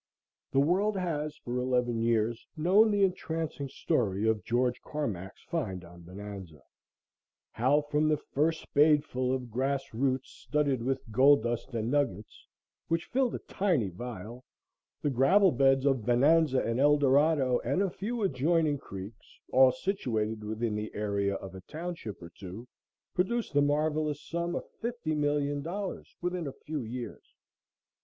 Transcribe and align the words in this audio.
The 0.51 0.59
world 0.59 0.97
has 0.97 1.37
for 1.37 1.59
eleven 1.59 2.01
years 2.01 2.47
known 2.57 2.89
the 2.89 3.03
entrancing 3.03 3.69
story 3.69 4.27
of 4.27 4.43
George 4.43 4.81
Carmack's 4.81 5.43
find 5.43 5.85
on 5.85 6.01
Bonanza 6.01 6.63
how, 7.51 7.81
from 7.83 8.07
the 8.09 8.17
first 8.17 8.61
spadeful 8.63 9.31
of 9.31 9.51
grass 9.51 9.93
roots, 9.93 10.27
studded 10.31 10.81
with 10.81 11.11
gold 11.11 11.43
dust 11.43 11.75
and 11.75 11.91
nuggets, 11.91 12.47
which 12.87 13.05
filled 13.05 13.35
a 13.35 13.39
tiny 13.47 13.89
vial, 13.89 14.43
the 15.03 15.11
gravel 15.11 15.51
beds 15.51 15.85
of 15.85 16.03
Bonanza 16.03 16.59
and 16.63 16.79
Eldorado 16.79 17.59
and 17.59 17.83
a 17.83 17.91
few 17.91 18.23
adjoining 18.23 18.79
creeks, 18.79 19.37
all 19.51 19.71
situated 19.71 20.43
within 20.43 20.73
the 20.75 20.91
area 20.95 21.35
of 21.35 21.53
a 21.53 21.61
township 21.61 22.23
or 22.23 22.31
two, 22.31 22.67
produced 23.13 23.53
the 23.53 23.61
marvelous 23.61 24.19
sum 24.27 24.55
of 24.55 24.63
$50,000,000 24.81 26.05
within 26.21 26.47
a 26.47 26.51
few 26.53 26.81
years. 26.81 27.35